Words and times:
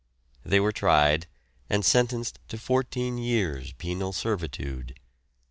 They 0.43 0.59
were 0.59 0.71
tried, 0.71 1.27
and 1.69 1.85
sentenced 1.85 2.39
to 2.47 2.57
fourteen 2.57 3.19
years' 3.19 3.73
penal 3.73 4.13
servitude. 4.13 4.95